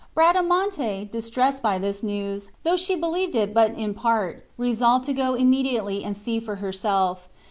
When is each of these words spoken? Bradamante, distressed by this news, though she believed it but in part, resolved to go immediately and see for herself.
Bradamante, 0.15 1.05
distressed 1.11 1.61
by 1.61 1.77
this 1.77 2.01
news, 2.01 2.47
though 2.63 2.75
she 2.75 2.95
believed 2.95 3.35
it 3.35 3.53
but 3.53 3.75
in 3.77 3.93
part, 3.93 4.43
resolved 4.57 5.05
to 5.05 5.13
go 5.13 5.35
immediately 5.35 6.03
and 6.03 6.17
see 6.17 6.39
for 6.39 6.55
herself. 6.55 7.29